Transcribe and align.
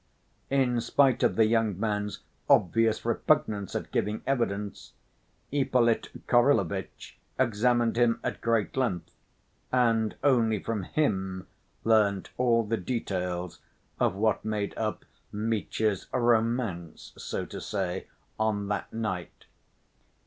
In 0.49 0.81
spite 0.81 1.21
of 1.21 1.35
the 1.35 1.45
young 1.45 1.79
man's 1.79 2.21
obvious 2.49 3.05
repugnance 3.05 3.75
at 3.75 3.91
giving 3.91 4.23
evidence, 4.25 4.93
Ippolit 5.53 6.25
Kirillovitch 6.27 7.19
examined 7.37 7.97
him 7.97 8.19
at 8.23 8.41
great 8.41 8.75
length, 8.75 9.11
and 9.71 10.15
only 10.23 10.57
from 10.57 10.85
him 10.85 11.45
learnt 11.83 12.31
all 12.39 12.63
the 12.65 12.77
details 12.77 13.59
of 13.99 14.15
what 14.15 14.43
made 14.43 14.75
up 14.75 15.05
Mitya's 15.31 16.07
"romance," 16.11 17.13
so 17.15 17.45
to 17.45 17.61
say, 17.61 18.07
on 18.39 18.69
that 18.69 18.91
night. 18.91 19.45